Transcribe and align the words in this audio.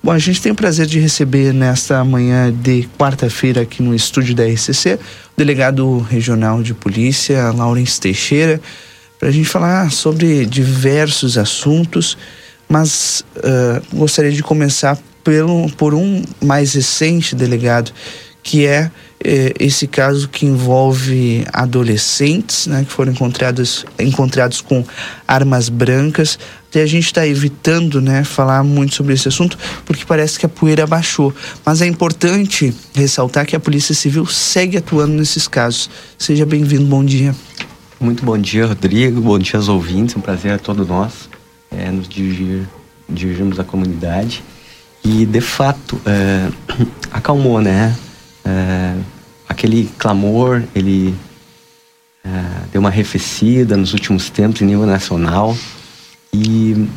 Bom, 0.00 0.12
a 0.12 0.18
gente 0.18 0.40
tem 0.40 0.52
o 0.52 0.54
prazer 0.54 0.86
de 0.86 1.00
receber 1.00 1.52
nesta 1.52 2.04
manhã 2.04 2.52
de 2.52 2.88
quarta-feira 2.96 3.62
aqui 3.62 3.82
no 3.82 3.92
estúdio 3.92 4.32
da 4.32 4.46
RCC 4.46 4.94
o 4.94 4.98
delegado 5.36 5.98
regional 5.98 6.62
de 6.62 6.72
polícia, 6.72 7.50
Laurence 7.50 8.00
Teixeira, 8.00 8.60
para 9.18 9.28
a 9.28 9.32
gente 9.32 9.48
falar 9.48 9.90
sobre 9.90 10.46
diversos 10.46 11.36
assuntos, 11.36 12.16
mas 12.68 13.24
uh, 13.38 13.96
gostaria 13.96 14.30
de 14.30 14.40
começar 14.40 14.96
pelo, 15.24 15.68
por 15.72 15.92
um 15.92 16.22
mais 16.40 16.74
recente 16.74 17.34
delegado, 17.34 17.90
que 18.40 18.66
é 18.66 18.92
esse 19.20 19.86
caso 19.86 20.28
que 20.28 20.46
envolve 20.46 21.44
adolescentes, 21.52 22.66
né, 22.66 22.84
que 22.84 22.92
foram 22.92 23.12
encontrados, 23.12 23.84
encontrados 23.98 24.60
com 24.60 24.84
armas 25.26 25.68
brancas. 25.68 26.38
Até 26.68 26.82
a 26.82 26.86
gente 26.86 27.06
está 27.06 27.26
evitando, 27.26 28.00
né, 28.00 28.22
falar 28.22 28.62
muito 28.62 28.94
sobre 28.94 29.14
esse 29.14 29.26
assunto, 29.26 29.58
porque 29.84 30.04
parece 30.04 30.38
que 30.38 30.46
a 30.46 30.48
poeira 30.48 30.86
baixou. 30.86 31.34
Mas 31.64 31.82
é 31.82 31.86
importante 31.86 32.72
ressaltar 32.94 33.46
que 33.46 33.56
a 33.56 33.60
Polícia 33.60 33.94
Civil 33.94 34.26
segue 34.26 34.76
atuando 34.76 35.14
nesses 35.14 35.48
casos. 35.48 35.90
Seja 36.16 36.46
bem-vindo, 36.46 36.84
bom 36.84 37.04
dia. 37.04 37.34
Muito 37.98 38.24
bom 38.24 38.38
dia, 38.38 38.66
Rodrigo. 38.66 39.20
Bom 39.20 39.38
dia 39.38 39.56
aos 39.56 39.68
ouvintes. 39.68 40.14
É 40.14 40.18
um 40.18 40.22
prazer 40.22 40.52
a 40.52 40.58
todos 40.58 40.86
nós 40.86 41.28
é, 41.70 41.90
nos 41.90 42.08
dirigir, 42.08 42.68
dirigirmos 43.08 43.58
à 43.58 43.64
comunidade. 43.64 44.42
E, 45.04 45.24
de 45.24 45.40
fato, 45.40 46.00
é, 46.06 46.48
acalmou, 47.10 47.60
né? 47.60 47.96
É, 48.48 48.94
aquele 49.46 49.90
clamor, 49.98 50.62
ele 50.74 51.14
é, 52.24 52.28
deu 52.72 52.80
uma 52.80 52.88
arrefecida 52.88 53.76
nos 53.76 53.92
últimos 53.92 54.30
tempos 54.30 54.62
em 54.62 54.64
nível 54.64 54.86
nacional. 54.86 55.54
E, 56.32 56.88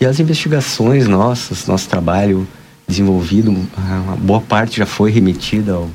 e 0.00 0.04
as 0.04 0.18
investigações 0.18 1.06
nossas, 1.06 1.66
nosso 1.66 1.88
trabalho 1.88 2.46
desenvolvido, 2.88 3.50
uma 3.50 4.16
boa 4.16 4.40
parte 4.40 4.78
já 4.78 4.86
foi 4.86 5.12
remetida 5.12 5.74
ao, 5.74 5.90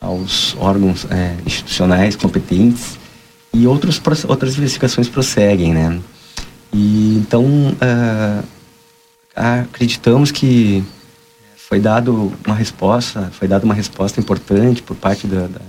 aos 0.00 0.56
órgãos 0.58 1.06
é, 1.10 1.36
institucionais 1.44 2.16
competentes 2.16 2.98
e 3.52 3.66
outros, 3.66 4.00
outras 4.26 4.56
investigações 4.56 5.08
prosseguem, 5.08 5.74
né? 5.74 6.00
E 6.72 7.16
então 7.18 7.44
uh, 7.44 8.44
acreditamos 9.34 10.32
que 10.32 10.82
foi 11.74 11.80
dado 11.80 12.32
uma 12.46 12.54
resposta, 12.54 13.32
foi 13.32 13.48
dada 13.48 13.64
uma 13.64 13.74
resposta 13.74 14.20
importante 14.20 14.80
por 14.80 14.94
parte 14.94 15.26
da, 15.26 15.48
da, 15.48 15.60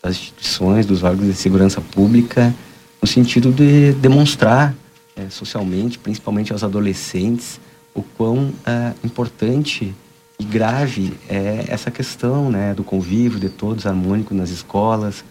das 0.00 0.12
instituições, 0.12 0.86
dos 0.86 1.02
órgãos 1.02 1.26
de 1.26 1.34
segurança 1.34 1.80
pública, 1.80 2.54
no 3.00 3.08
sentido 3.08 3.50
de 3.50 3.92
demonstrar 3.94 4.72
é, 5.16 5.28
socialmente, 5.28 5.98
principalmente 5.98 6.52
aos 6.52 6.62
adolescentes, 6.62 7.58
o 7.92 8.04
quão 8.04 8.52
é, 8.64 8.92
importante 9.02 9.92
e 10.38 10.44
grave 10.44 11.12
é 11.28 11.64
essa 11.66 11.90
questão 11.90 12.48
né, 12.48 12.72
do 12.72 12.84
convívio 12.84 13.40
de 13.40 13.48
todos 13.48 13.84
harmônico 13.84 14.32
nas 14.32 14.50
escolas, 14.50 15.24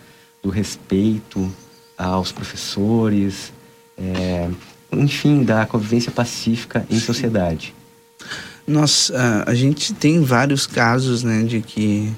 do 0.44 0.50
respeito 0.50 1.50
aos 1.98 2.34
professores, 2.34 3.54
é, 3.98 4.50
enfim, 4.92 5.46
da 5.46 5.66
convivência 5.66 6.12
pacífica 6.12 6.86
em 6.90 7.00
sociedade. 7.00 7.74
Nós, 8.68 9.12
a, 9.14 9.52
a 9.52 9.56
gente 9.56 9.94
tem 9.94 10.22
vários 10.22 10.66
casos, 10.68 11.24
né, 11.24 11.44
de 11.44 11.62
que 11.62 12.12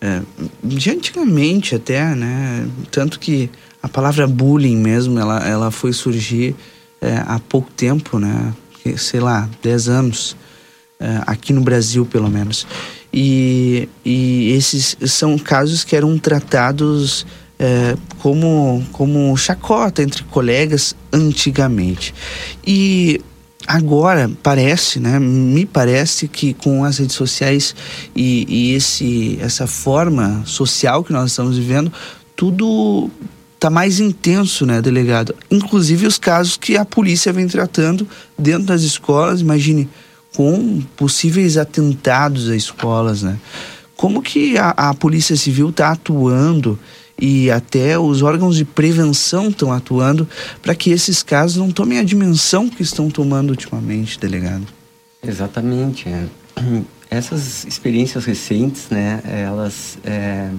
é, 0.00 0.22
de 0.62 0.90
antigamente 0.90 1.74
até, 1.74 2.14
né, 2.14 2.68
tanto 2.90 3.18
que 3.18 3.50
a 3.82 3.88
palavra 3.88 4.26
bullying 4.26 4.76
mesmo, 4.76 5.18
ela, 5.18 5.46
ela 5.46 5.70
foi 5.70 5.92
surgir 5.92 6.54
é, 7.00 7.16
há 7.26 7.40
pouco 7.48 7.70
tempo, 7.70 8.18
né, 8.18 8.52
sei 8.96 9.20
lá, 9.20 9.48
10 9.62 9.88
anos, 9.88 10.36
é, 11.00 11.22
aqui 11.26 11.52
no 11.52 11.60
Brasil 11.60 12.04
pelo 12.06 12.28
menos. 12.28 12.66
E, 13.12 13.88
e 14.04 14.52
esses 14.52 14.96
são 15.06 15.38
casos 15.38 15.84
que 15.84 15.96
eram 15.96 16.18
tratados 16.18 17.24
é, 17.58 17.96
como, 18.18 18.84
como 18.92 19.36
chacota 19.36 20.02
entre 20.02 20.22
colegas 20.24 20.94
antigamente. 21.12 22.14
E 22.66 23.20
agora 23.68 24.30
parece, 24.42 24.98
né? 24.98 25.18
Me 25.18 25.66
parece 25.66 26.26
que 26.26 26.54
com 26.54 26.82
as 26.84 26.96
redes 26.96 27.14
sociais 27.14 27.76
e, 28.16 28.46
e 28.48 28.74
esse, 28.74 29.38
essa 29.42 29.66
forma 29.66 30.42
social 30.46 31.04
que 31.04 31.12
nós 31.12 31.30
estamos 31.32 31.58
vivendo, 31.58 31.92
tudo 32.34 33.10
tá 33.60 33.68
mais 33.68 34.00
intenso, 34.00 34.64
né, 34.64 34.80
delegado? 34.80 35.34
Inclusive 35.50 36.06
os 36.06 36.16
casos 36.16 36.56
que 36.56 36.78
a 36.78 36.84
polícia 36.84 37.30
vem 37.30 37.46
tratando 37.46 38.08
dentro 38.38 38.64
das 38.64 38.82
escolas, 38.82 39.42
imagine, 39.42 39.86
com 40.34 40.80
possíveis 40.96 41.58
atentados 41.58 42.48
a 42.48 42.56
escolas, 42.56 43.22
né? 43.22 43.36
Como 43.98 44.22
que 44.22 44.56
a, 44.56 44.70
a 44.70 44.94
Polícia 44.94 45.34
Civil 45.34 45.70
está 45.70 45.90
atuando 45.90 46.78
e 47.20 47.50
até 47.50 47.98
os 47.98 48.22
órgãos 48.22 48.56
de 48.56 48.64
prevenção 48.64 49.48
estão 49.48 49.72
atuando 49.72 50.26
para 50.62 50.72
que 50.72 50.90
esses 50.90 51.20
casos 51.20 51.56
não 51.56 51.72
tomem 51.72 51.98
a 51.98 52.04
dimensão 52.04 52.68
que 52.68 52.80
estão 52.80 53.10
tomando 53.10 53.50
ultimamente, 53.50 54.16
delegado. 54.20 54.68
Exatamente. 55.20 56.08
É. 56.08 56.26
Essas 57.10 57.64
experiências 57.64 58.24
recentes, 58.24 58.88
né, 58.90 59.20
elas 59.24 59.98
é, 60.04 60.50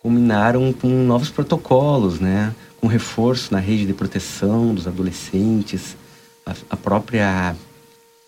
culminaram 0.00 0.72
com 0.72 0.88
novos 0.88 1.28
protocolos, 1.28 2.20
né, 2.20 2.54
com 2.80 2.86
reforço 2.86 3.52
na 3.52 3.58
rede 3.58 3.84
de 3.84 3.92
proteção 3.92 4.72
dos 4.74 4.86
adolescentes, 4.86 5.96
a, 6.46 6.54
a 6.70 6.76
própria, 6.76 7.54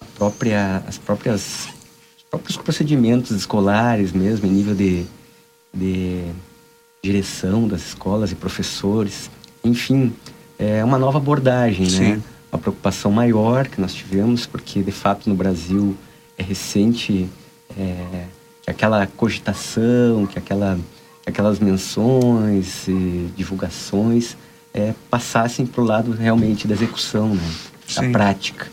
a 0.00 0.04
própria, 0.18 0.82
as 0.86 0.98
próprias, 0.98 1.68
próprios 2.32 2.56
procedimentos 2.56 3.30
escolares 3.30 4.10
mesmo, 4.10 4.46
em 4.46 4.50
nível 4.50 4.74
de, 4.74 5.04
de 5.72 6.24
direção 7.04 7.68
das 7.68 7.88
escolas 7.88 8.32
e 8.32 8.34
professores. 8.34 9.30
Enfim, 9.62 10.14
é 10.58 10.82
uma 10.82 10.98
nova 10.98 11.18
abordagem, 11.18 11.82
né? 11.82 11.90
Sim. 11.90 12.12
né? 12.12 12.22
Uma 12.50 12.58
preocupação 12.58 13.10
maior 13.10 13.68
que 13.68 13.80
nós 13.80 13.92
tivemos, 13.92 14.46
porque 14.46 14.82
de 14.82 14.92
fato 14.92 15.28
no 15.28 15.34
Brasil 15.34 15.94
é 16.38 16.42
recente 16.42 17.28
é, 17.78 18.24
que 18.62 18.70
aquela 18.70 19.06
cogitação, 19.06 20.26
que, 20.26 20.38
aquela, 20.38 20.78
que 21.22 21.28
aquelas 21.28 21.58
menções 21.58 22.88
e 22.88 23.30
divulgações 23.36 24.36
é, 24.72 24.94
passassem 25.10 25.66
para 25.66 25.82
o 25.82 25.84
lado 25.84 26.12
realmente 26.12 26.66
da 26.66 26.74
execução, 26.74 27.34
né? 27.34 27.50
da 27.94 28.10
prática. 28.10 28.70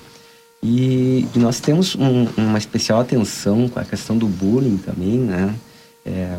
E, 0.61 1.25
nós 1.35 1.59
temos 1.59 1.95
um, 1.95 2.27
uma 2.37 2.57
especial 2.57 2.99
atenção 2.99 3.69
com 3.69 3.79
a 3.79 3.85
questão 3.85 4.17
do 4.17 4.27
bullying 4.27 4.77
também, 4.77 5.17
né? 5.17 5.55
É, 6.05 6.37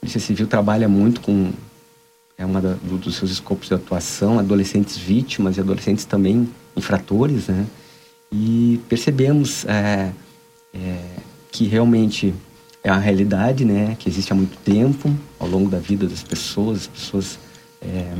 Polícia 0.00 0.20
Civil 0.20 0.46
trabalha 0.46 0.88
muito 0.88 1.20
com 1.20 1.52
é 2.36 2.44
uma 2.44 2.60
da, 2.60 2.74
do, 2.74 2.98
dos 2.98 3.14
seus 3.14 3.30
escopos 3.30 3.68
de 3.68 3.74
atuação, 3.74 4.38
adolescentes 4.38 4.96
vítimas 4.96 5.56
e 5.56 5.60
adolescentes 5.60 6.04
também 6.04 6.48
infratores, 6.76 7.46
né? 7.46 7.66
E 8.32 8.80
percebemos 8.88 9.64
é, 9.66 10.10
é, 10.74 10.98
que 11.52 11.66
realmente 11.66 12.34
é 12.82 12.90
uma 12.90 12.98
realidade, 12.98 13.64
né? 13.64 13.96
Que 13.96 14.08
existe 14.08 14.32
há 14.32 14.34
muito 14.34 14.56
tempo, 14.58 15.14
ao 15.38 15.46
longo 15.46 15.70
da 15.70 15.78
vida 15.78 16.08
das 16.08 16.22
pessoas, 16.22 16.78
as 16.78 16.86
pessoas 16.88 17.38
é 17.80 18.12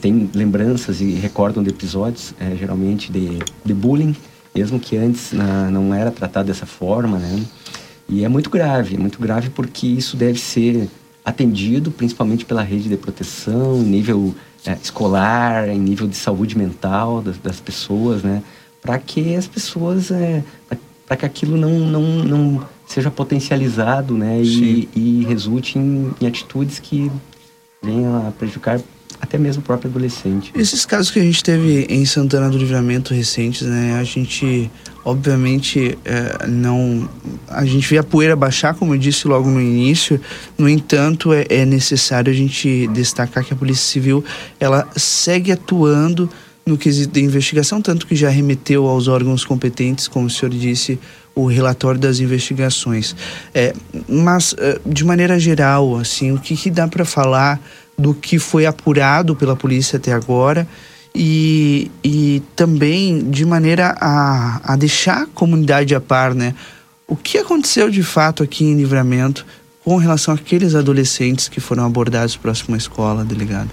têm 0.00 0.30
lembranças 0.34 1.00
e 1.00 1.12
recordam 1.12 1.62
de 1.62 1.70
episódios, 1.70 2.34
é, 2.38 2.54
geralmente 2.56 3.10
de, 3.10 3.38
de 3.64 3.74
bullying, 3.74 4.14
mesmo 4.54 4.78
que 4.78 4.96
antes 4.96 5.32
na, 5.32 5.70
não 5.70 5.94
era 5.94 6.10
tratado 6.10 6.46
dessa 6.46 6.66
forma, 6.66 7.18
né? 7.18 7.44
E 8.08 8.24
é 8.24 8.28
muito 8.28 8.50
grave, 8.50 8.96
é 8.96 8.98
muito 8.98 9.18
grave 9.18 9.50
porque 9.50 9.86
isso 9.86 10.16
deve 10.16 10.38
ser 10.38 10.88
atendido 11.24 11.90
principalmente 11.90 12.44
pela 12.44 12.62
rede 12.62 12.88
de 12.88 12.96
proteção, 12.96 13.78
em 13.78 13.84
nível 13.84 14.34
é, 14.66 14.76
escolar, 14.82 15.68
em 15.68 15.78
nível 15.78 16.06
de 16.06 16.16
saúde 16.16 16.56
mental 16.56 17.22
das, 17.22 17.38
das 17.38 17.60
pessoas, 17.60 18.22
né? 18.22 18.42
Para 18.82 18.98
que 18.98 19.34
as 19.34 19.46
pessoas, 19.46 20.10
é, 20.10 20.44
para 21.06 21.16
que 21.16 21.24
aquilo 21.24 21.56
não, 21.56 21.70
não, 21.70 22.02
não 22.02 22.68
seja 22.86 23.10
potencializado, 23.10 24.14
né? 24.14 24.42
E, 24.42 24.88
e 24.94 25.24
resulte 25.24 25.78
em, 25.78 26.12
em 26.20 26.26
atitudes 26.26 26.78
que 26.78 27.10
venham 27.82 28.26
a 28.26 28.30
prejudicar 28.30 28.80
até 29.20 29.38
mesmo 29.38 29.62
o 29.62 29.64
próprio 29.64 29.90
adolescente. 29.90 30.52
Esses 30.54 30.84
casos 30.84 31.10
que 31.10 31.18
a 31.18 31.22
gente 31.22 31.42
teve 31.42 31.86
em 31.88 32.04
Santana 32.04 32.48
do 32.48 32.58
Livramento 32.58 33.14
recentes, 33.14 33.62
né? 33.62 33.96
A 33.98 34.04
gente, 34.04 34.70
obviamente, 35.04 35.98
é, 36.04 36.46
não. 36.46 37.08
A 37.48 37.64
gente 37.64 37.88
vê 37.88 37.98
a 37.98 38.02
poeira 38.02 38.36
baixar, 38.36 38.74
como 38.74 38.94
eu 38.94 38.98
disse 38.98 39.26
logo 39.26 39.48
no 39.48 39.60
início. 39.60 40.20
No 40.58 40.68
entanto, 40.68 41.32
é, 41.32 41.46
é 41.48 41.64
necessário 41.64 42.32
a 42.32 42.36
gente 42.36 42.86
destacar 42.88 43.44
que 43.44 43.52
a 43.52 43.56
Polícia 43.56 43.84
Civil 43.84 44.24
ela 44.60 44.86
segue 44.96 45.52
atuando 45.52 46.28
no 46.66 46.78
quesito 46.78 47.12
de 47.12 47.20
investigação, 47.20 47.82
tanto 47.82 48.06
que 48.06 48.16
já 48.16 48.30
remeteu 48.30 48.86
aos 48.86 49.06
órgãos 49.06 49.44
competentes, 49.44 50.08
como 50.08 50.26
o 50.26 50.30
senhor 50.30 50.50
disse, 50.50 50.98
o 51.34 51.46
relatório 51.46 52.00
das 52.00 52.20
investigações. 52.20 53.14
É, 53.52 53.74
mas, 54.08 54.54
é, 54.58 54.80
de 54.86 55.04
maneira 55.04 55.38
geral, 55.38 55.96
assim, 55.96 56.32
o 56.32 56.38
que, 56.38 56.56
que 56.56 56.70
dá 56.70 56.88
para 56.88 57.04
falar 57.04 57.60
do 57.96 58.14
que 58.14 58.38
foi 58.38 58.66
apurado 58.66 59.36
pela 59.36 59.54
polícia 59.54 59.96
até 59.96 60.12
agora 60.12 60.66
e, 61.14 61.90
e 62.02 62.42
também 62.56 63.30
de 63.30 63.44
maneira 63.44 63.96
a, 64.00 64.72
a 64.72 64.76
deixar 64.76 65.22
a 65.22 65.26
comunidade 65.26 65.94
a 65.94 66.00
par, 66.00 66.34
né? 66.34 66.54
O 67.06 67.14
que 67.14 67.38
aconteceu 67.38 67.90
de 67.90 68.02
fato 68.02 68.42
aqui 68.42 68.64
em 68.64 68.74
Livramento 68.74 69.46
com 69.84 69.96
relação 69.96 70.34
àqueles 70.34 70.74
adolescentes 70.74 71.48
que 71.48 71.60
foram 71.60 71.84
abordados 71.84 72.36
próximo 72.36 72.74
à 72.74 72.78
escola, 72.78 73.24
delegado? 73.24 73.70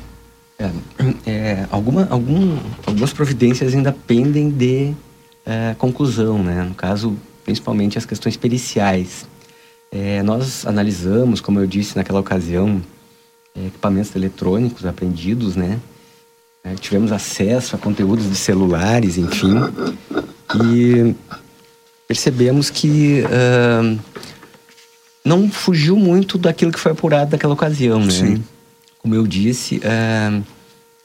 É, 0.59 0.71
é, 1.25 1.67
alguma, 1.71 2.07
algum, 2.12 2.57
algumas 2.85 3.12
providências 3.12 3.74
ainda 3.74 3.95
pendem 4.06 4.50
de 4.50 4.94
é, 5.45 5.74
conclusão, 5.77 6.44
né? 6.44 6.63
No 6.63 6.75
caso, 6.75 7.17
principalmente 7.44 7.97
as 7.97 8.06
questões 8.06 8.38
periciais. 8.38 9.25
É, 9.91 10.21
nós 10.21 10.65
analisamos, 10.65 11.41
como 11.41 11.59
eu 11.59 11.65
disse 11.65 11.95
naquela 11.95 12.19
ocasião, 12.19 12.81
equipamentos 13.56 14.15
eletrônicos 14.15 14.86
apreendidos, 14.86 15.56
né? 15.56 15.80
É, 16.63 16.75
tivemos 16.75 17.12
acesso 17.12 17.75
a 17.75 17.80
conteúdos 17.80 18.30
de 18.30 18.36
celulares, 18.36 19.18
enfim, 19.18 19.56
e 20.63 21.15
percebemos 22.07 22.69
que 22.69 23.24
uh, 23.24 24.00
não 25.25 25.50
fugiu 25.50 25.95
muito 25.95 26.38
daquilo 26.38 26.71
que 26.71 26.80
foi 26.80 26.92
apurado 26.92 27.31
naquela 27.31 27.53
ocasião, 27.53 28.00
né? 28.00 28.12
Sim. 28.12 28.44
Como 29.00 29.15
eu 29.15 29.25
disse, 29.25 29.77
uh, 29.77 30.44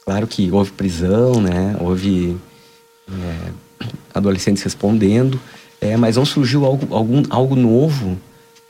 claro 0.05 0.27
que 0.27 0.51
houve 0.51 0.71
prisão, 0.71 1.41
né? 1.41 1.75
Houve 1.79 2.37
uh, 3.09 3.53
adolescentes 4.13 4.61
respondendo, 4.61 5.39
é, 5.81 5.97
mas 5.97 6.17
não 6.17 6.25
surgiu 6.25 6.65
algo, 6.65 6.93
algum, 6.93 7.23
algo 7.29 7.55
novo 7.55 8.17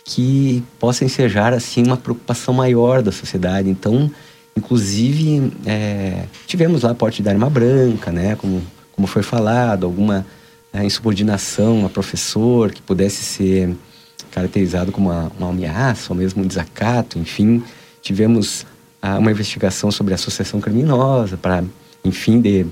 que 0.07 0.63
possa 0.79 1.03
ensejar 1.03 1.53
assim 1.53 1.83
uma 1.83 1.97
preocupação 1.97 2.53
maior 2.53 3.01
da 3.01 3.11
sociedade. 3.11 3.69
Então, 3.69 4.09
inclusive, 4.55 5.51
é, 5.65 6.23
tivemos 6.47 6.83
lá 6.83 6.95
porte 6.95 7.21
de 7.21 7.27
arma 7.27 7.49
branca, 7.49 8.09
né, 8.09 8.37
como, 8.37 8.63
como 8.93 9.05
foi 9.05 9.21
falado, 9.21 9.85
alguma 9.85 10.25
é, 10.71 10.81
insubordinação 10.85 11.85
a 11.85 11.89
professor 11.89 12.71
que 12.71 12.81
pudesse 12.81 13.21
ser 13.21 13.75
caracterizado 14.31 14.93
como 14.93 15.09
uma, 15.09 15.29
uma 15.37 15.49
ameaça 15.49 16.13
ou 16.13 16.17
mesmo 16.17 16.41
um 16.41 16.47
desacato, 16.47 17.19
enfim. 17.19 17.61
Tivemos 18.01 18.65
ah, 19.01 19.17
uma 19.17 19.29
investigação 19.29 19.91
sobre 19.91 20.13
associação 20.13 20.61
criminosa 20.61 21.35
para, 21.35 21.65
enfim, 22.05 22.39
de, 22.39 22.65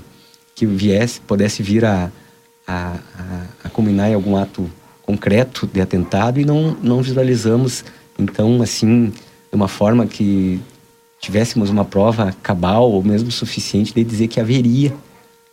que 0.54 0.64
viesse, 0.64 1.20
pudesse 1.20 1.62
vir 1.62 1.84
a, 1.84 2.10
a, 2.66 2.96
a, 3.18 3.42
a 3.64 3.68
culminar 3.68 4.08
em 4.08 4.14
algum 4.14 4.38
ato 4.38 4.70
concreto 5.06 5.66
de 5.66 5.80
atentado 5.80 6.40
e 6.40 6.44
não, 6.44 6.76
não 6.82 7.00
visualizamos, 7.00 7.84
então, 8.18 8.60
assim, 8.60 9.06
de 9.06 9.54
uma 9.54 9.68
forma 9.68 10.04
que 10.04 10.60
tivéssemos 11.20 11.70
uma 11.70 11.84
prova 11.84 12.34
cabal 12.42 12.90
ou 12.90 13.02
mesmo 13.02 13.30
suficiente 13.30 13.94
de 13.94 14.02
dizer 14.02 14.26
que 14.26 14.40
haveria 14.40 14.92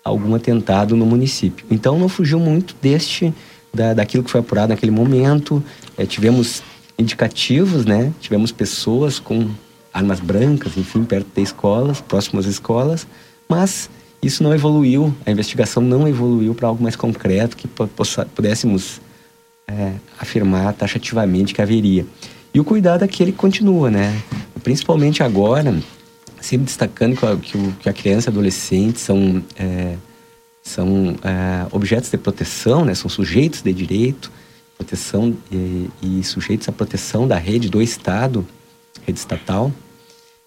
algum 0.04 0.34
atentado 0.36 0.98
no 0.98 1.06
município. 1.06 1.66
Então, 1.70 1.98
não 1.98 2.10
fugiu 2.10 2.40
muito 2.40 2.76
deste, 2.82 3.34
da, 3.74 3.94
daquilo 3.94 4.24
que 4.24 4.32
foi 4.32 4.42
apurado 4.42 4.70
naquele 4.70 4.92
momento. 4.92 5.64
É, 5.98 6.06
tivemos 6.06 6.64
indicativos, 6.98 7.86
né? 7.86 8.12
Tivemos 8.20 8.52
pessoas 8.52 9.20
com 9.20 9.50
armas 9.94 10.20
brancas, 10.20 10.76
enfim, 10.76 11.04
perto 11.04 11.28
de 11.34 11.42
escolas, 11.42 12.02
próximas 12.02 12.46
escolas, 12.46 13.08
mas 13.48 13.90
isso 14.22 14.42
não 14.42 14.54
evoluiu, 14.54 15.14
a 15.26 15.32
investigação 15.32 15.84
não 15.84 16.08
evoluiu 16.08 16.56
para 16.56 16.68
algo 16.68 16.82
mais 16.82 16.96
concreto 16.96 17.56
que 17.56 17.68
pudéssemos 17.68 19.02
é, 19.68 19.94
afirmar 20.20 20.74
taxativamente 20.74 21.54
que 21.54 21.62
haveria. 21.62 22.06
E 22.54 22.60
o 22.60 22.64
cuidado 22.64 23.04
aqui 23.04 23.24
ele 23.24 23.32
continua, 23.32 23.90
né? 23.90 24.22
Principalmente 24.64 25.24
agora, 25.24 25.76
sempre 26.40 26.66
destacando 26.66 27.18
que, 27.18 27.26
a, 27.26 27.36
que, 27.36 27.72
que 27.80 27.90
a 27.90 27.94
criança 27.94 28.30
e 28.30 28.32
adolescente 28.32 29.00
são, 29.00 29.44
é, 29.58 29.96
são 30.62 31.16
é, 31.24 31.66
objetos 31.72 32.12
de 32.12 32.18
proteção, 32.18 32.86
né? 32.86 32.94
São 32.94 33.10
sujeitos 33.10 33.62
de 33.62 33.74
direito, 33.74 34.32
proteção 34.78 35.36
e, 35.52 35.90
e 36.02 36.24
sujeitos 36.24 36.70
à 36.70 36.72
proteção 36.72 37.28
da 37.28 37.38
rede 37.38 37.70
do 37.70 37.82
Estado, 37.82 38.46
rede 39.06 39.18
estatal. 39.18 39.72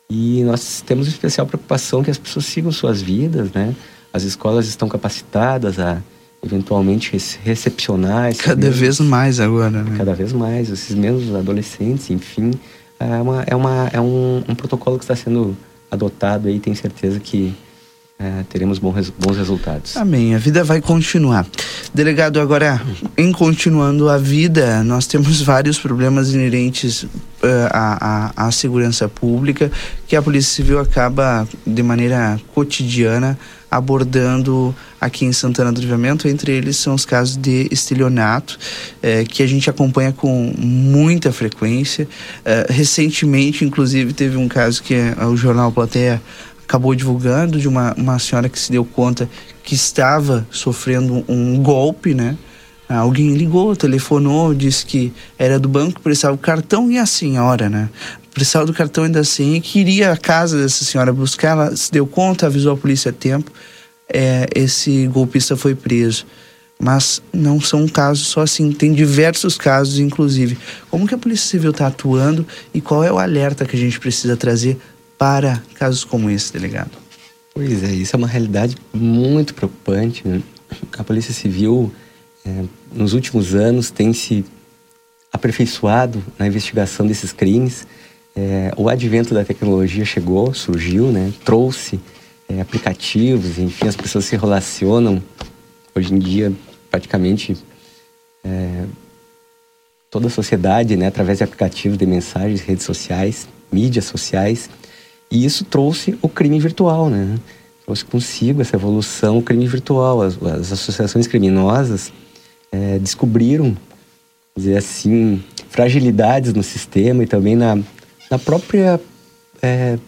E 0.08 0.44
nós 0.44 0.82
temos 0.86 1.08
especial 1.08 1.46
preocupação 1.46 2.04
que 2.04 2.10
as 2.10 2.18
pessoas 2.18 2.46
sigam 2.46 2.70
suas 2.70 3.02
vidas, 3.02 3.50
né? 3.52 3.74
As 4.12 4.22
escolas 4.22 4.68
estão 4.68 4.88
capacitadas 4.88 5.80
a 5.80 6.00
eventualmente 6.46 7.12
recepcionar. 7.44 8.34
Cada 8.36 8.56
mesmos, 8.56 8.78
vez 8.78 9.00
mais 9.00 9.40
agora, 9.40 9.82
né? 9.82 9.94
Cada 9.96 10.14
vez 10.14 10.32
mais, 10.32 10.70
esses 10.70 10.94
mesmos 10.94 11.34
adolescentes, 11.34 12.10
enfim. 12.10 12.52
É, 12.98 13.04
uma, 13.04 13.42
é, 13.46 13.54
uma, 13.54 13.90
é 13.92 14.00
um, 14.00 14.42
um 14.48 14.54
protocolo 14.54 14.98
que 14.98 15.04
está 15.04 15.14
sendo 15.14 15.56
adotado 15.90 16.48
aí, 16.48 16.58
tenho 16.58 16.74
certeza 16.74 17.20
que 17.20 17.54
é, 18.18 18.44
teremos 18.48 18.78
bons, 18.78 19.10
bons 19.10 19.36
resultados. 19.36 19.96
Amém. 19.96 20.34
A 20.34 20.38
vida 20.38 20.64
vai 20.64 20.80
continuar. 20.80 21.46
Delegado, 21.92 22.40
agora, 22.40 22.80
em 23.16 23.30
continuando 23.30 24.08
a 24.08 24.16
vida, 24.16 24.82
nós 24.82 25.06
temos 25.06 25.42
vários 25.42 25.78
problemas 25.78 26.32
inerentes 26.32 27.02
uh, 27.02 27.08
à, 27.70 28.32
à, 28.40 28.46
à 28.46 28.52
segurança 28.52 29.08
pública 29.08 29.70
que 30.06 30.16
a 30.16 30.22
Polícia 30.22 30.54
Civil 30.54 30.78
acaba, 30.78 31.46
de 31.66 31.82
maneira 31.82 32.40
cotidiana, 32.54 33.38
abordando 33.70 34.74
aqui 35.00 35.24
em 35.24 35.32
Santana 35.32 35.72
do 35.72 35.80
Livramento. 35.80 36.28
Entre 36.28 36.52
eles 36.52 36.76
são 36.76 36.94
os 36.94 37.04
casos 37.04 37.36
de 37.36 37.68
estelionato, 37.70 38.58
eh, 39.02 39.24
que 39.24 39.42
a 39.42 39.46
gente 39.46 39.68
acompanha 39.68 40.12
com 40.12 40.52
muita 40.56 41.32
frequência. 41.32 42.08
Eh, 42.44 42.66
recentemente, 42.70 43.64
inclusive, 43.64 44.12
teve 44.12 44.36
um 44.36 44.48
caso 44.48 44.82
que 44.82 44.94
o 45.30 45.36
jornal 45.36 45.72
Plateia 45.72 46.20
acabou 46.62 46.94
divulgando 46.94 47.60
de 47.60 47.68
uma, 47.68 47.94
uma 47.94 48.18
senhora 48.18 48.48
que 48.48 48.58
se 48.58 48.72
deu 48.72 48.84
conta 48.84 49.28
que 49.62 49.74
estava 49.74 50.46
sofrendo 50.50 51.24
um 51.28 51.62
golpe, 51.62 52.12
né? 52.12 52.36
Alguém 52.88 53.34
ligou, 53.34 53.74
telefonou, 53.74 54.54
disse 54.54 54.86
que 54.86 55.12
era 55.36 55.58
do 55.58 55.68
banco, 55.68 56.00
precisava 56.00 56.34
o 56.34 56.38
cartão 56.38 56.90
e 56.90 56.98
a 56.98 57.06
senhora, 57.06 57.68
né? 57.68 57.88
Precisava 58.36 58.66
do 58.66 58.74
cartão 58.74 59.06
e 59.06 59.08
da 59.08 59.24
senha, 59.24 59.58
queria 59.62 60.12
a 60.12 60.16
casa 60.16 60.60
dessa 60.60 60.84
senhora 60.84 61.10
buscar, 61.10 61.52
ela 61.52 61.74
se 61.74 61.90
deu 61.90 62.06
conta, 62.06 62.44
avisou 62.44 62.74
a 62.74 62.76
polícia 62.76 63.08
a 63.08 63.12
tempo, 63.12 63.50
é, 64.12 64.46
esse 64.54 65.06
golpista 65.06 65.56
foi 65.56 65.74
preso. 65.74 66.26
Mas 66.78 67.22
não 67.32 67.58
são 67.58 67.88
casos 67.88 68.26
só 68.26 68.42
assim, 68.42 68.72
tem 68.72 68.92
diversos 68.92 69.56
casos, 69.56 69.98
inclusive. 69.98 70.58
Como 70.90 71.08
que 71.08 71.14
a 71.14 71.18
Polícia 71.18 71.48
Civil 71.48 71.70
está 71.70 71.86
atuando 71.86 72.46
e 72.74 72.82
qual 72.82 73.02
é 73.02 73.10
o 73.10 73.18
alerta 73.18 73.64
que 73.64 73.74
a 73.74 73.78
gente 73.78 73.98
precisa 73.98 74.36
trazer 74.36 74.76
para 75.16 75.62
casos 75.76 76.04
como 76.04 76.28
esse, 76.28 76.52
delegado? 76.52 76.90
Pois 77.54 77.82
é, 77.82 77.90
isso 77.90 78.14
é 78.14 78.18
uma 78.18 78.28
realidade 78.28 78.76
muito 78.92 79.54
preocupante. 79.54 80.28
Né? 80.28 80.42
A 80.98 81.02
Polícia 81.02 81.32
Civil, 81.32 81.90
é, 82.44 82.64
nos 82.92 83.14
últimos 83.14 83.54
anos, 83.54 83.90
tem 83.90 84.12
se 84.12 84.44
aperfeiçoado 85.32 86.22
na 86.38 86.46
investigação 86.46 87.06
desses 87.06 87.32
crimes. 87.32 87.86
É, 88.36 88.70
o 88.76 88.88
advento 88.88 89.32
da 89.32 89.44
tecnologia 89.44 90.04
chegou, 90.04 90.52
surgiu, 90.52 91.10
né? 91.10 91.32
trouxe 91.42 91.98
é, 92.48 92.60
aplicativos, 92.60 93.58
enfim, 93.58 93.88
as 93.88 93.96
pessoas 93.96 94.26
se 94.26 94.36
relacionam 94.36 95.22
hoje 95.94 96.12
em 96.12 96.18
dia 96.18 96.52
praticamente 96.90 97.56
é, 98.44 98.84
toda 100.10 100.28
a 100.28 100.30
sociedade, 100.30 100.96
né, 100.96 101.06
através 101.06 101.38
de 101.38 101.44
aplicativos 101.44 101.98
de 101.98 102.06
mensagens, 102.06 102.60
redes 102.60 102.84
sociais, 102.84 103.48
mídias 103.72 104.04
sociais. 104.04 104.70
E 105.30 105.44
isso 105.44 105.64
trouxe 105.64 106.16
o 106.22 106.28
crime 106.28 106.58
virtual, 106.60 107.10
né? 107.10 107.36
Trouxe 107.84 108.04
consigo 108.04 108.62
essa 108.62 108.76
evolução, 108.76 109.38
o 109.38 109.42
crime 109.42 109.66
virtual. 109.66 110.22
As, 110.22 110.40
as 110.42 110.72
associações 110.72 111.26
criminosas 111.26 112.12
é, 112.70 112.98
descobriram, 112.98 113.76
dizer 114.56 114.76
assim, 114.76 115.42
fragilidades 115.68 116.52
no 116.54 116.62
sistema 116.62 117.24
e 117.24 117.26
também 117.26 117.56
na, 117.56 117.76
na 118.30 118.38
própria 118.38 119.00
é, 119.62 119.98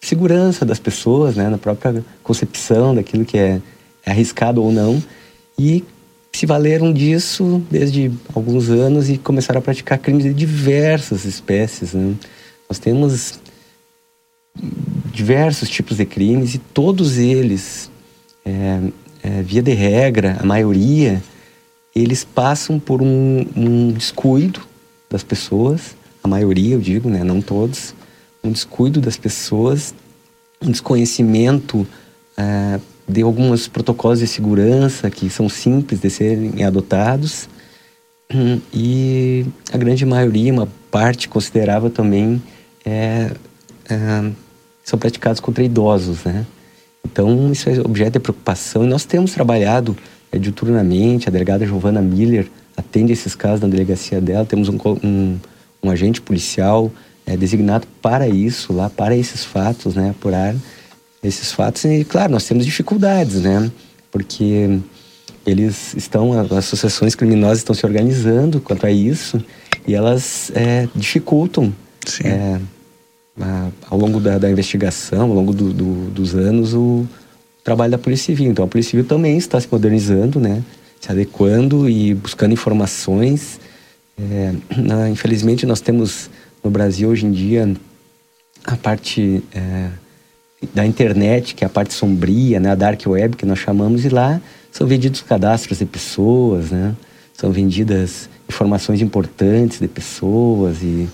segurança 0.00 0.64
das 0.64 0.78
pessoas, 0.78 1.36
né? 1.36 1.48
Na 1.48 1.58
própria 1.58 2.04
concepção 2.22 2.94
daquilo 2.94 3.24
que 3.24 3.38
é, 3.38 3.60
é 4.04 4.10
arriscado 4.10 4.62
ou 4.62 4.72
não. 4.72 5.02
E 5.58 5.84
se 6.32 6.46
valeram 6.46 6.92
disso 6.92 7.62
desde 7.70 8.10
alguns 8.34 8.70
anos 8.70 9.10
e 9.10 9.18
começaram 9.18 9.58
a 9.58 9.62
praticar 9.62 9.98
crimes 9.98 10.24
de 10.24 10.32
diversas 10.32 11.24
espécies. 11.24 11.92
Né? 11.92 12.14
Nós 12.68 12.78
temos 12.78 13.38
diversos 15.12 15.68
tipos 15.68 15.96
de 15.96 16.06
crimes 16.06 16.54
e 16.54 16.58
todos 16.58 17.18
eles, 17.18 17.90
é, 18.44 18.80
é, 19.22 19.42
via 19.42 19.62
de 19.62 19.72
regra, 19.72 20.38
a 20.40 20.46
maioria, 20.46 21.22
eles 21.94 22.24
passam 22.24 22.78
por 22.78 23.02
um, 23.02 23.46
um, 23.56 23.92
descuido 23.92 24.60
das 25.10 25.22
pessoas, 25.22 25.96
a 26.22 26.28
maioria 26.28 26.74
eu 26.74 26.80
digo, 26.80 27.08
né, 27.08 27.24
não 27.24 27.40
todos, 27.40 27.94
um 28.42 28.50
descuido 28.50 29.00
das 29.00 29.16
pessoas, 29.16 29.94
um 30.60 30.70
desconhecimento 30.70 31.86
é, 32.36 32.80
de 33.08 33.22
alguns 33.22 33.68
protocolos 33.68 34.20
de 34.20 34.26
segurança 34.26 35.10
que 35.10 35.28
são 35.30 35.48
simples 35.48 36.00
de 36.00 36.10
serem 36.10 36.64
adotados 36.64 37.48
e 38.72 39.44
a 39.72 39.76
grande 39.76 40.06
maioria, 40.06 40.52
uma 40.52 40.68
parte 40.90 41.28
considerável 41.28 41.90
também, 41.90 42.40
é, 42.84 43.32
é, 43.88 44.30
são 44.84 44.98
praticados 44.98 45.40
contra 45.40 45.64
idosos, 45.64 46.24
né? 46.24 46.46
Então, 47.04 47.50
isso 47.50 47.68
é 47.68 47.80
objeto 47.80 48.12
de 48.12 48.20
preocupação 48.20 48.84
e 48.84 48.86
nós 48.86 49.04
temos 49.04 49.32
trabalhado 49.32 49.96
é, 50.30 50.38
diuturnamente. 50.38 51.28
A 51.28 51.32
delegada 51.32 51.66
Giovana 51.66 52.00
Miller 52.00 52.46
atende 52.76 53.12
esses 53.12 53.34
casos 53.34 53.60
na 53.60 53.68
delegacia 53.68 54.20
dela. 54.20 54.44
Temos 54.44 54.68
um, 54.68 54.78
um, 55.02 55.38
um 55.82 55.90
agente 55.90 56.20
policial 56.20 56.90
é, 57.26 57.36
designado 57.36 57.86
para 58.02 58.28
isso, 58.28 58.72
lá 58.72 58.90
para 58.90 59.16
esses 59.16 59.44
fatos, 59.44 59.94
né, 59.94 60.10
apurar 60.10 60.54
esses 61.22 61.52
fatos. 61.52 61.84
E, 61.84 62.04
claro, 62.04 62.32
nós 62.32 62.46
temos 62.46 62.64
dificuldades, 62.64 63.42
né, 63.42 63.70
porque 64.10 64.80
eles 65.46 65.94
estão, 65.94 66.38
as 66.38 66.52
associações 66.52 67.14
criminosas 67.14 67.58
estão 67.58 67.74
se 67.74 67.86
organizando 67.86 68.60
quanto 68.60 68.86
a 68.86 68.90
isso 68.90 69.42
e 69.86 69.94
elas 69.94 70.50
é, 70.54 70.88
dificultam 70.94 71.72
é, 72.24 72.60
a, 73.40 73.68
ao 73.88 73.98
longo 73.98 74.20
da, 74.20 74.38
da, 74.38 74.50
investigação, 74.50 75.22
ao 75.22 75.34
longo 75.34 75.52
do, 75.52 75.72
do, 75.72 76.10
dos 76.10 76.34
anos, 76.34 76.74
o 76.74 77.06
trabalho 77.64 77.92
da 77.92 77.98
Polícia 77.98 78.26
Civil. 78.26 78.50
Então, 78.50 78.64
a 78.64 78.68
Polícia 78.68 78.90
Civil 78.90 79.06
também 79.06 79.36
está 79.36 79.60
se 79.60 79.68
modernizando, 79.70 80.38
né, 80.38 80.62
se 81.00 81.10
adequando 81.10 81.88
e 81.88 82.14
buscando 82.14 82.52
informações. 82.52 83.58
É, 84.30 84.54
na, 84.76 85.08
infelizmente, 85.10 85.64
nós 85.64 85.80
temos 85.80 86.28
no 86.62 86.70
Brasil 86.70 87.08
hoje 87.08 87.26
em 87.26 87.32
dia 87.32 87.74
a 88.64 88.76
parte 88.76 89.42
é, 89.54 89.88
da 90.74 90.84
internet, 90.84 91.54
que 91.54 91.64
é 91.64 91.66
a 91.66 91.70
parte 91.70 91.94
sombria, 91.94 92.60
né, 92.60 92.70
a 92.70 92.74
dark 92.74 93.00
web 93.06 93.36
que 93.36 93.46
nós 93.46 93.58
chamamos, 93.58 94.04
e 94.04 94.08
lá 94.08 94.40
são 94.70 94.86
vendidos 94.86 95.22
cadastros 95.22 95.78
de 95.78 95.86
pessoas, 95.86 96.70
né? 96.70 96.94
São 97.34 97.50
vendidas 97.50 98.28
informações 98.48 99.00
importantes 99.00 99.80
de 99.80 99.88
pessoas 99.88 100.82
e, 100.82 101.08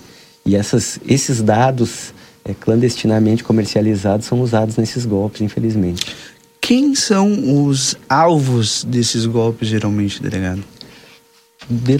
e 0.45 0.55
essas, 0.55 0.99
esses 1.07 1.41
dados 1.41 2.13
é, 2.43 2.53
clandestinamente 2.53 3.43
comercializados 3.43 4.25
são 4.25 4.41
usados 4.41 4.75
nesses 4.75 5.05
golpes, 5.05 5.41
infelizmente. 5.41 6.05
Quem 6.59 6.95
são 6.95 7.65
os 7.65 7.95
alvos 8.09 8.83
desses 8.83 9.25
golpes, 9.25 9.69
geralmente, 9.69 10.21
delegado? 10.21 10.63
De, 11.69 11.97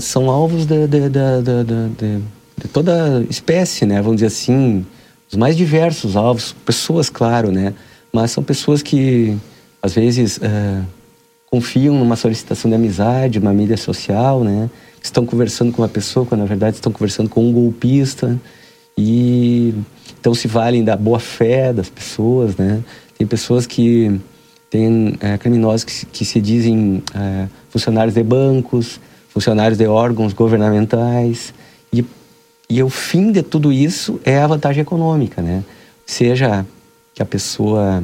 são 0.00 0.30
alvos 0.30 0.66
de, 0.66 0.86
de, 0.86 1.08
de, 1.08 2.20
de, 2.60 2.68
toda 2.72 3.24
espécie, 3.28 3.86
né? 3.86 4.00
Vamos 4.02 4.16
dizer 4.16 4.26
assim, 4.26 4.84
os 5.30 5.36
mais 5.36 5.56
diversos 5.56 6.16
alvos, 6.16 6.54
pessoas, 6.64 7.08
claro, 7.08 7.50
né? 7.50 7.74
Mas 8.12 8.30
são 8.30 8.42
pessoas 8.42 8.82
que 8.82 9.36
às 9.82 9.94
vezes 9.94 10.40
é, 10.42 10.82
confiam 11.50 11.94
numa 11.94 12.16
solicitação 12.16 12.70
de 12.70 12.74
amizade, 12.74 13.38
uma 13.38 13.52
mídia 13.52 13.76
social, 13.76 14.42
né? 14.42 14.70
Estão 15.02 15.24
conversando 15.24 15.72
com 15.72 15.82
uma 15.82 15.88
pessoa 15.88 16.26
quando 16.26 16.40
na 16.40 16.46
verdade 16.46 16.76
estão 16.76 16.90
conversando 16.90 17.28
com 17.28 17.48
um 17.48 17.52
golpista 17.52 18.38
e 18.98 19.74
então 20.18 20.34
se 20.34 20.48
valem 20.48 20.82
da 20.82 20.96
boa 20.96 21.20
fé 21.20 21.72
das 21.72 21.88
pessoas, 21.88 22.56
né? 22.56 22.82
Tem 23.16 23.26
pessoas 23.26 23.66
que 23.66 24.20
tem 24.68 25.16
é, 25.20 25.38
criminosos 25.38 25.84
que, 25.84 26.06
que, 26.06 26.24
se 26.24 26.40
dizem 26.40 27.02
é, 27.14 27.46
funcionários 27.70 28.14
de 28.14 28.22
bancos, 28.22 29.00
funcionários 29.36 29.76
de 29.76 29.86
órgãos 29.86 30.32
governamentais 30.32 31.52
e, 31.92 32.02
e 32.70 32.82
o 32.82 32.88
fim 32.88 33.30
de 33.30 33.42
tudo 33.42 33.70
isso 33.70 34.18
é 34.24 34.38
a 34.38 34.46
vantagem 34.46 34.80
econômica, 34.80 35.42
né? 35.42 35.62
Seja 36.06 36.64
que 37.14 37.20
a 37.22 37.26
pessoa 37.26 38.02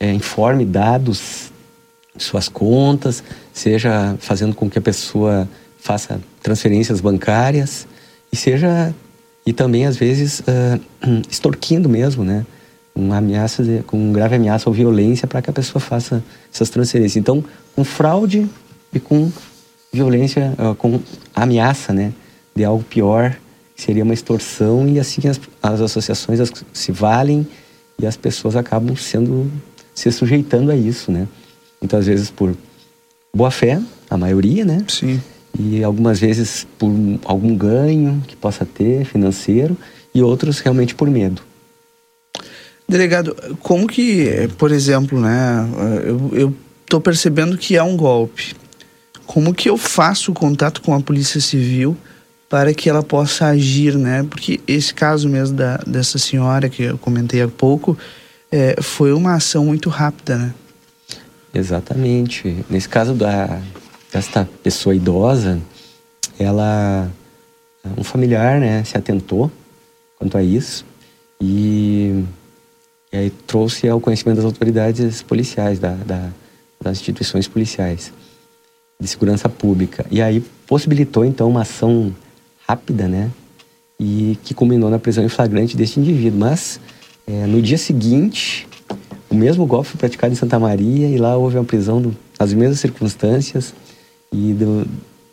é, 0.00 0.10
informe 0.10 0.64
dados 0.64 1.52
de 2.16 2.24
suas 2.24 2.48
contas, 2.48 3.22
seja 3.52 4.16
fazendo 4.18 4.54
com 4.54 4.70
que 4.70 4.78
a 4.78 4.80
pessoa 4.80 5.46
faça 5.78 6.18
transferências 6.42 7.02
bancárias 7.02 7.86
e 8.32 8.36
seja 8.36 8.94
e 9.44 9.52
também 9.52 9.84
às 9.84 9.98
vezes 9.98 10.40
uh, 10.40 10.80
extorquindo 11.30 11.86
mesmo, 11.86 12.24
né? 12.24 12.46
Com 12.94 13.12
ameaça, 13.12 13.62
de, 13.62 13.82
com 13.82 14.10
grave 14.10 14.36
ameaça 14.36 14.70
ou 14.70 14.74
violência 14.74 15.28
para 15.28 15.42
que 15.42 15.50
a 15.50 15.52
pessoa 15.52 15.82
faça 15.82 16.24
essas 16.50 16.70
transferências. 16.70 17.18
Então, 17.18 17.44
com 17.74 17.84
fraude 17.84 18.48
e 18.90 18.98
com 18.98 19.30
violência, 19.96 20.54
uh, 20.58 20.74
com 20.74 21.00
ameaça, 21.34 21.92
né? 21.92 22.12
De 22.54 22.64
algo 22.64 22.84
pior, 22.84 23.36
seria 23.74 24.04
uma 24.04 24.14
extorsão 24.14 24.88
e 24.88 24.98
assim 24.98 25.28
as, 25.28 25.40
as 25.62 25.80
associações 25.80 26.40
as, 26.40 26.50
se 26.72 26.92
valem 26.92 27.46
e 28.00 28.06
as 28.06 28.16
pessoas 28.16 28.56
acabam 28.56 28.96
sendo 28.96 29.50
se 29.94 30.10
sujeitando 30.12 30.70
a 30.70 30.76
isso, 30.76 31.10
né? 31.10 31.26
Muitas 31.80 32.06
vezes 32.06 32.30
por 32.30 32.56
boa 33.34 33.50
fé, 33.50 33.80
a 34.08 34.16
maioria, 34.16 34.64
né? 34.64 34.84
Sim. 34.88 35.20
E 35.58 35.82
algumas 35.82 36.20
vezes 36.20 36.66
por 36.78 36.90
algum 37.24 37.56
ganho 37.56 38.22
que 38.26 38.36
possa 38.36 38.64
ter 38.64 39.04
financeiro 39.04 39.76
e 40.14 40.22
outros 40.22 40.60
realmente 40.60 40.94
por 40.94 41.08
medo. 41.10 41.42
Delegado, 42.88 43.34
como 43.60 43.86
que, 43.86 44.48
por 44.56 44.70
exemplo, 44.70 45.20
né, 45.20 45.68
eu, 46.04 46.30
eu 46.32 46.54
tô 46.86 47.00
percebendo 47.00 47.58
que 47.58 47.76
é 47.76 47.82
um 47.82 47.96
golpe. 47.96 48.54
Como 49.26 49.54
que 49.54 49.68
eu 49.68 49.76
faço 49.76 50.30
o 50.30 50.34
contato 50.34 50.80
com 50.80 50.94
a 50.94 51.00
Polícia 51.00 51.40
Civil 51.40 51.96
para 52.48 52.72
que 52.72 52.88
ela 52.88 53.02
possa 53.02 53.46
agir, 53.46 53.96
né? 53.96 54.24
Porque 54.28 54.60
esse 54.66 54.94
caso 54.94 55.28
mesmo 55.28 55.56
da, 55.56 55.78
dessa 55.78 56.18
senhora 56.18 56.68
que 56.68 56.84
eu 56.84 56.98
comentei 56.98 57.42
há 57.42 57.48
pouco, 57.48 57.98
é, 58.50 58.80
foi 58.80 59.12
uma 59.12 59.34
ação 59.34 59.64
muito 59.64 59.88
rápida, 59.88 60.36
né? 60.36 60.54
Exatamente. 61.52 62.64
Nesse 62.70 62.88
caso 62.88 63.14
da 63.14 63.60
desta 64.12 64.48
pessoa 64.62 64.94
idosa, 64.94 65.60
ela 66.38 67.10
um 67.96 68.02
familiar, 68.02 68.58
né, 68.60 68.82
se 68.84 68.96
atentou 68.96 69.50
quanto 70.18 70.36
a 70.36 70.42
isso 70.42 70.84
e, 71.40 72.24
e 73.12 73.16
aí 73.16 73.30
trouxe 73.30 73.88
ao 73.88 74.00
conhecimento 74.00 74.36
das 74.36 74.44
autoridades 74.44 75.22
policiais, 75.22 75.78
da, 75.78 75.92
da, 75.94 76.30
das 76.80 76.98
instituições 76.98 77.46
policiais 77.46 78.12
de 79.00 79.08
segurança 79.08 79.48
pública. 79.48 80.06
E 80.10 80.22
aí 80.22 80.42
possibilitou 80.66 81.24
então 81.24 81.48
uma 81.48 81.62
ação 81.62 82.14
rápida, 82.66 83.06
né, 83.06 83.30
e 83.98 84.38
que 84.42 84.52
culminou 84.52 84.90
na 84.90 84.98
prisão 84.98 85.24
em 85.24 85.28
flagrante 85.28 85.76
deste 85.76 86.00
indivíduo. 86.00 86.40
Mas 86.40 86.80
é, 87.26 87.46
no 87.46 87.60
dia 87.62 87.78
seguinte, 87.78 88.66
o 89.30 89.34
mesmo 89.34 89.66
golpe 89.66 89.88
foi 89.88 89.98
praticado 89.98 90.32
em 90.32 90.36
Santa 90.36 90.58
Maria 90.58 91.08
e 91.08 91.16
lá 91.16 91.36
houve 91.36 91.56
uma 91.56 91.64
prisão 91.64 92.00
do, 92.00 92.16
nas 92.38 92.52
mesmas 92.52 92.80
circunstâncias 92.80 93.74
e 94.32 94.52
do, 94.52 94.86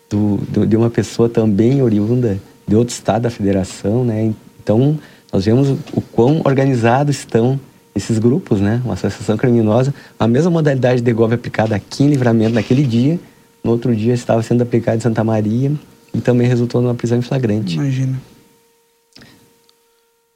do, 0.09 0.65
de 0.65 0.75
uma 0.75 0.89
pessoa 0.89 1.27
também 1.27 1.81
oriunda 1.81 2.39
de 2.67 2.75
outro 2.75 2.93
estado 2.93 3.23
da 3.23 3.29
federação, 3.29 4.03
né? 4.05 4.33
Então, 4.61 4.97
nós 5.31 5.45
vemos 5.45 5.77
o 5.93 6.01
quão 6.01 6.41
organizados 6.45 7.17
estão 7.17 7.59
esses 7.95 8.17
grupos, 8.17 8.59
né? 8.61 8.81
Uma 8.83 8.93
associação 8.93 9.37
criminosa, 9.37 9.93
a 10.17 10.27
mesma 10.27 10.49
modalidade 10.49 11.01
de 11.01 11.13
golpe 11.13 11.35
aplicada 11.35 11.75
aqui 11.75 12.03
em 12.03 12.07
Livramento 12.07 12.55
naquele 12.55 12.83
dia, 12.83 13.19
no 13.63 13.71
outro 13.71 13.95
dia 13.95 14.13
estava 14.13 14.41
sendo 14.43 14.61
aplicada 14.61 14.97
em 14.97 15.01
Santa 15.01 15.23
Maria 15.23 15.71
e 16.13 16.19
também 16.19 16.47
resultou 16.47 16.81
numa 16.81 16.93
prisão 16.93 17.17
em 17.17 17.21
flagrante. 17.21 17.75
Imagina. 17.75 18.21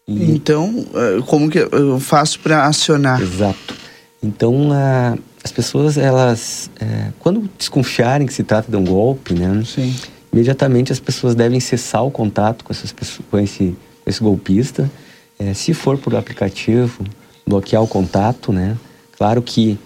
E... 0.07 0.31
Então, 0.31 0.85
eh, 0.95 1.21
como 1.27 1.49
que 1.49 1.59
eu 1.59 1.99
faço 1.99 2.39
para 2.39 2.65
acionar? 2.65 3.21
Exato. 3.21 3.75
Então, 4.23 4.71
a, 4.71 5.17
as 5.43 5.51
pessoas, 5.51 5.97
elas, 5.97 6.71
é, 6.79 7.11
quando 7.19 7.49
desconfiarem 7.57 8.25
que 8.25 8.33
se 8.33 8.43
trata 8.43 8.71
de 8.71 8.77
um 8.77 8.85
golpe, 8.85 9.33
né? 9.33 9.63
Sim. 9.65 9.93
Imediatamente 10.31 10.91
as 10.91 10.99
pessoas 10.99 11.35
devem 11.35 11.59
cessar 11.59 12.03
o 12.03 12.11
contato 12.11 12.63
com, 12.63 12.71
essas 12.71 12.91
pessoas, 12.91 13.25
com, 13.29 13.39
esse, 13.39 13.75
com 14.03 14.09
esse 14.09 14.21
golpista. 14.21 14.89
É, 15.37 15.53
se 15.53 15.73
for 15.73 15.97
por 15.97 16.15
aplicativo, 16.15 17.03
bloquear 17.45 17.83
o 17.83 17.87
contato, 17.87 18.51
né? 18.51 18.77
Claro 19.17 19.41
que 19.41 19.77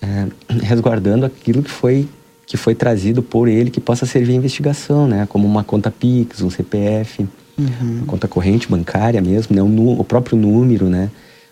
é, 0.00 0.26
resguardando 0.62 1.26
aquilo 1.26 1.62
que 1.62 1.70
foi 1.70 2.08
que 2.48 2.56
foi 2.56 2.74
trazido 2.74 3.22
por 3.22 3.46
ele 3.46 3.70
que 3.70 3.80
possa 3.80 4.06
servir 4.06 4.32
à 4.32 4.36
investigação, 4.36 5.06
né? 5.06 5.26
Como 5.28 5.46
uma 5.46 5.62
conta 5.62 5.90
Pix, 5.90 6.40
um 6.40 6.50
CPF 6.50 7.28
uhum. 7.58 8.04
conta 8.06 8.26
corrente 8.26 8.68
bancária 8.68 9.20
mesmo, 9.20 9.54
né? 9.54 9.62
o, 9.62 10.00
o, 10.00 10.04
próprio 10.04 10.36
número, 10.36 10.86
né? 10.88 11.10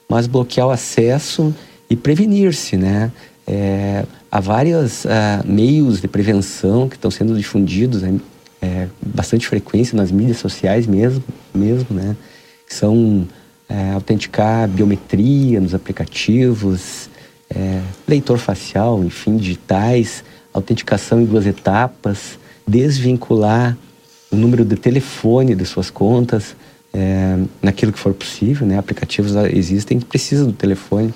Mas 0.08 0.26
bloquear 0.26 0.66
o 0.66 0.70
acesso 0.70 1.54
e 1.90 1.94
prevenir-se, 1.94 2.76
né? 2.76 3.12
É, 3.46 4.04
há 4.32 4.40
vários 4.40 5.04
uh, 5.04 5.08
meios 5.44 6.00
de 6.00 6.08
prevenção 6.08 6.88
que 6.88 6.96
estão 6.96 7.10
sendo 7.10 7.36
difundidos, 7.36 8.02
né? 8.02 8.18
é, 8.60 8.88
bastante 9.00 9.46
frequência 9.46 9.96
nas 9.96 10.10
mídias 10.10 10.38
sociais 10.38 10.86
mesmo, 10.86 11.22
mesmo, 11.54 11.88
né? 11.90 12.16
Que 12.66 12.74
são 12.74 13.26
é, 13.68 13.92
autenticar 13.92 14.68
biometria 14.68 15.60
nos 15.60 15.74
aplicativos, 15.74 17.08
é, 17.50 17.80
leitor 18.08 18.38
facial, 18.38 19.04
enfim, 19.04 19.36
digitais, 19.36 20.24
autenticação 20.56 21.20
em 21.20 21.24
duas 21.24 21.46
etapas, 21.46 22.38
desvincular 22.66 23.76
o 24.30 24.36
número 24.36 24.64
de 24.64 24.76
telefone 24.76 25.54
de 25.54 25.64
suas 25.64 25.90
contas, 25.90 26.56
é, 26.92 27.38
naquilo 27.62 27.92
que 27.92 27.98
for 27.98 28.14
possível, 28.14 28.66
né? 28.66 28.78
Aplicativos 28.78 29.34
existem 29.52 29.98
que 29.98 30.06
precisam 30.06 30.46
do 30.46 30.52
telefone, 30.52 31.12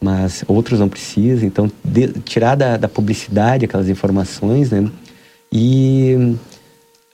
mas 0.00 0.44
outros 0.48 0.80
não 0.80 0.88
precisam. 0.88 1.46
Então, 1.46 1.70
de, 1.84 2.08
tirar 2.20 2.56
da, 2.56 2.76
da, 2.76 2.88
publicidade 2.88 3.64
aquelas 3.64 3.88
informações, 3.88 4.70
né? 4.70 4.90
E 5.52 6.36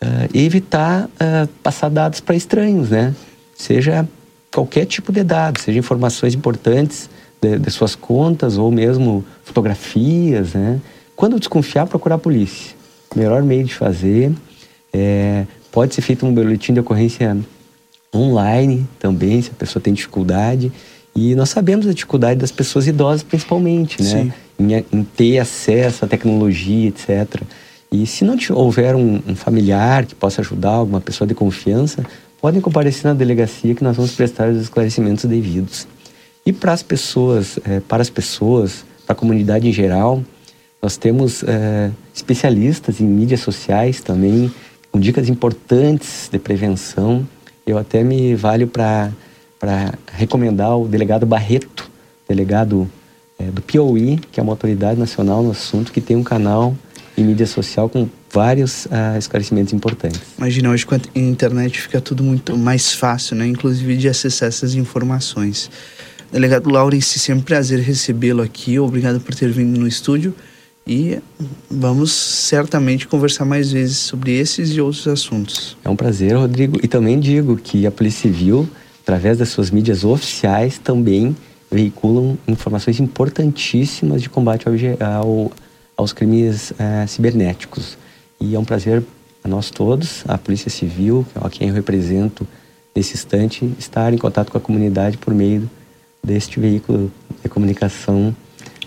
uh, 0.03 0.29
evitar 0.33 1.05
uh, 1.05 1.47
passar 1.63 1.91
dados 1.91 2.21
para 2.21 2.35
estranhos, 2.35 2.91
né? 2.91 3.15
Seja 3.55 4.09
qualquer 4.51 4.87
tipo 4.87 5.13
de 5.13 5.23
dado, 5.23 5.61
seja 5.61 5.79
informações 5.79 6.35
importantes 6.35 7.11
de, 7.43 7.59
de 7.59 7.71
suas 7.71 7.95
contas 7.95 8.57
ou 8.57 8.71
mesmo 8.71 9.25
fotografias, 9.45 10.55
né? 10.55 10.81
Quando 11.19 11.37
desconfiar, 11.37 11.85
procurar 11.85 12.15
a 12.15 12.19
polícia. 12.19 12.77
Melhor 13.17 13.43
meio 13.43 13.65
de 13.65 13.75
fazer 13.75 14.31
é, 14.93 15.47
pode 15.73 15.93
ser 15.93 16.01
feito 16.01 16.25
um 16.25 16.33
boletim 16.33 16.73
de 16.73 16.79
ocorrência 16.79 17.37
online 18.15 18.87
também, 19.01 19.43
se 19.43 19.51
a 19.51 19.55
pessoa 19.55 19.83
tem 19.83 19.93
dificuldade. 19.93 20.71
E 21.17 21.35
nós 21.35 21.49
sabemos 21.49 21.89
a 21.89 21.93
dificuldade 21.93 22.39
das 22.39 22.53
pessoas 22.53 22.87
idosas, 22.87 23.25
principalmente, 23.25 24.01
né? 24.01 24.33
Em, 24.57 24.75
em, 24.93 25.03
ter 25.03 25.41
acesso 25.41 26.05
à 26.05 26.09
tecnologia, 26.09 26.87
etc. 26.87 27.43
E 27.91 28.07
se 28.07 28.25
não 28.25 28.37
houver 28.51 28.95
um, 28.95 29.21
um, 29.27 29.35
familiar 29.35 30.07
que 30.07 30.15
possa 30.15 30.41
ajudar, 30.41 30.71
alguma 30.71 31.01
pessoa 31.01 31.27
de 31.27 31.35
confiança, 31.35 32.07
podem 32.41 32.61
comparecer 32.61 33.07
na 33.07 33.15
delegacia 33.15 33.75
que 33.75 33.83
nós 33.83 33.97
vamos 33.97 34.13
prestar 34.13 34.51
os 34.51 34.63
esclarecimentos 34.63 35.25
devidos. 35.25 35.85
E 36.47 36.53
para 36.53 36.73
as 36.73 36.85
pessoas, 36.85 37.59
é, 37.65 37.81
para 37.81 38.03
as 38.03 38.09
pessoas, 38.09 38.85
para 39.05 39.15
a 39.15 39.17
comunidade 39.17 39.69
em 39.69 39.73
geral, 39.73 40.23
nós 40.81 40.97
temos 40.97 41.43
é, 41.43 41.91
especialistas 42.15 43.01
em 43.01 43.05
mídias 43.05 43.41
sociais 43.41 44.01
também, 44.01 44.53
com 44.91 44.99
dicas 44.99 45.29
importantes 45.29 46.29
de 46.31 46.39
prevenção. 46.39 47.27
Eu 47.67 47.77
até 47.79 48.03
me 48.03 48.35
valho 48.35 48.69
para 48.69 49.13
recomendar 50.13 50.79
o 50.79 50.87
delegado 50.87 51.27
Barreto, 51.27 51.91
delegado 52.29 52.89
é, 53.39 53.45
do 53.45 53.61
Piauí, 53.61 54.19
que 54.31 54.41
é 54.41 54.43
uma 54.43 54.53
autoridade 54.53 54.99
nacional 54.99 55.43
no 55.43 55.51
assunto, 55.51 55.93
que 55.93 56.01
tem 56.01 56.17
um 56.17 56.23
canal 56.23 56.75
em 57.17 57.25
mídia 57.25 57.47
social 57.47 57.89
com 57.89 58.09
vários 58.33 58.87
uh, 58.87 59.19
esclarecimentos 59.19 59.73
importantes. 59.73 60.21
Imagina, 60.37 60.71
hoje 60.71 60.87
com 60.87 60.95
a 60.95 61.01
internet 61.17 61.81
fica 61.81 62.01
tudo 62.01 62.23
muito 62.23 62.57
mais 62.57 62.93
fácil, 62.93 63.35
né? 63.35 63.47
Inclusive 63.47 63.97
de 63.97 64.09
acessar 64.09 64.49
essas 64.49 64.75
informações. 64.75 65.71
Delegado 66.31 66.71
Laurence, 66.71 67.19
sempre 67.19 67.41
um 67.41 67.45
prazer 67.45 67.81
recebê-lo 67.81 68.43
aqui. 68.43 68.79
Obrigado 68.79 69.19
por 69.19 69.35
ter 69.35 69.51
vindo 69.51 69.81
no 69.81 69.89
estúdio. 69.89 70.35
E 70.89 71.21
vamos 71.71 72.13
certamente 72.13 73.07
conversar 73.07 73.45
mais 73.45 73.71
vezes 73.71 73.99
sobre 73.99 74.39
esses 74.39 74.71
e 74.71 74.81
outros 74.81 75.07
assuntos. 75.07 75.77
É 75.85 75.89
um 75.91 75.95
prazer, 75.95 76.35
Rodrigo. 76.35 76.81
E 76.83 76.89
também 76.89 77.21
digo 77.21 77.59
que 77.59 77.87
a 77.87 77.91
Polícia 77.91 78.23
Civil, 78.23 78.67
através 79.03 79.37
das 79.37 79.51
suas 79.51 79.71
mídias 79.71 80.03
oficiais, 80.03 80.79
também 80.79 81.37
veiculam 81.71 82.39
informações 82.49 83.01
importantíssimas 83.01 84.23
de 84.23 84.31
combate 84.31 84.67
ao, 84.67 84.75
ao, 85.07 85.53
aos 85.95 86.15
crimes 86.15 86.73
é, 86.79 87.07
cibernéticos. 87.07 87.99
E 88.41 88.55
é 88.55 88.59
um 88.59 88.65
prazer 88.65 89.05
a 89.45 89.49
nós 89.49 89.71
todos, 89.71 90.25
a 90.27 90.39
Polícia 90.39 90.71
Civil, 90.71 91.27
a 91.35 91.51
quem 91.51 91.69
eu 91.69 91.75
represento 91.75 92.49
nesse 92.97 93.13
instante, 93.13 93.71
estar 93.79 94.15
em 94.15 94.19
contato 94.19 94.51
com 94.51 94.57
a 94.57 94.61
comunidade 94.61 95.19
por 95.19 95.35
meio 95.35 95.71
deste 96.25 96.59
veículo 96.59 97.13
de 97.43 97.49
comunicação 97.49 98.35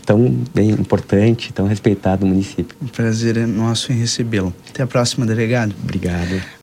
tão 0.06 0.36
bem 0.54 0.72
importante, 0.72 1.54
tão 1.54 1.68
respeitado 1.68 2.26
no 2.26 2.32
município. 2.32 2.76
O 2.82 2.88
prazer 2.88 3.38
é 3.38 3.46
nosso 3.46 3.92
em 3.92 3.96
recebê-lo. 3.96 4.54
Até 4.70 4.84
a 4.84 4.88
próxima, 4.88 5.26
delegado. 5.26 5.74
Obrigado. 5.82 6.42